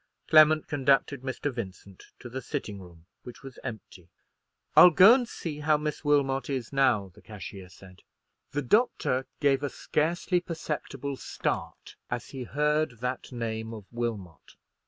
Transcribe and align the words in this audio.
Clement 0.29 0.65
conducted 0.67 1.21
Mr. 1.21 1.53
Vincent 1.53 2.05
to 2.17 2.27
the 2.27 2.41
sitting 2.41 2.81
room, 2.81 3.05
which 3.21 3.43
was 3.43 3.59
empty. 3.63 4.09
"I'll 4.75 4.89
go 4.89 5.13
and 5.13 5.29
see 5.29 5.59
how 5.59 5.77
Miss 5.77 6.03
Wilmot 6.03 6.49
is 6.49 6.73
now," 6.73 7.11
the 7.13 7.21
cashier 7.21 7.69
said. 7.69 8.01
The 8.49 8.63
doctor 8.63 9.27
gave 9.41 9.61
a 9.61 9.69
scarcely 9.69 10.39
perceptible 10.39 11.17
start 11.17 11.97
as 12.09 12.29
he 12.29 12.45
heard 12.45 12.99
that 13.01 13.31
name 13.31 13.75
of 13.75 13.85
Wilmot. 13.91 14.55